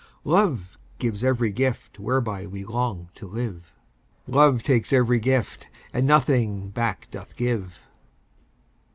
Love 0.25 0.79
gives 0.97 1.23
every 1.23 1.51
gift 1.51 1.99
whereby 1.99 2.47
we 2.47 2.65
long 2.65 3.09
to 3.13 3.27
live 3.27 3.71
"Love 4.25 4.63
takes 4.63 4.91
every 4.91 5.19
gift, 5.19 5.67
and 5.93 6.07
nothing 6.07 6.69
back 6.69 7.07
doth 7.11 7.35
give." 7.35 7.85